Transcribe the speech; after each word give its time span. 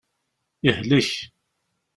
Yehlek. 0.65 1.09